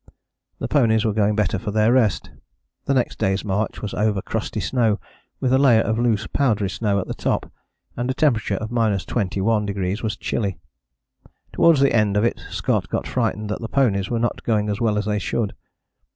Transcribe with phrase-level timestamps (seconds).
[0.57, 2.31] The ponies were going better for their rest.
[2.85, 4.99] The next day's march was over crusty snow
[5.39, 7.51] with a layer of loose powdery snow at the top,
[7.95, 10.57] and a temperature of 21° was chilly.
[11.53, 14.81] Towards the end of it Scott got frightened that the ponies were not going as
[14.81, 15.53] well as they should.